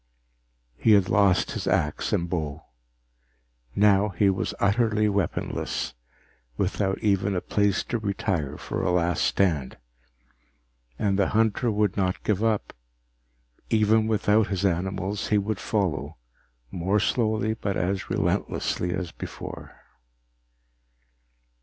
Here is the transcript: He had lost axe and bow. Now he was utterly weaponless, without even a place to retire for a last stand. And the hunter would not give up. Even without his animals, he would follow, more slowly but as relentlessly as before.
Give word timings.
He 0.79 0.93
had 0.93 1.09
lost 1.09 1.67
axe 1.67 2.11
and 2.11 2.27
bow. 2.27 2.63
Now 3.75 4.09
he 4.09 4.31
was 4.31 4.55
utterly 4.59 5.07
weaponless, 5.07 5.93
without 6.57 6.97
even 7.03 7.35
a 7.35 7.39
place 7.39 7.83
to 7.83 7.99
retire 7.99 8.57
for 8.57 8.81
a 8.81 8.89
last 8.89 9.23
stand. 9.23 9.77
And 10.97 11.19
the 11.19 11.27
hunter 11.37 11.69
would 11.69 11.97
not 11.97 12.23
give 12.23 12.43
up. 12.43 12.73
Even 13.69 14.07
without 14.07 14.47
his 14.47 14.65
animals, 14.65 15.27
he 15.27 15.37
would 15.37 15.59
follow, 15.59 16.17
more 16.71 16.99
slowly 16.99 17.53
but 17.53 17.77
as 17.77 18.09
relentlessly 18.09 18.95
as 18.95 19.11
before. 19.11 19.81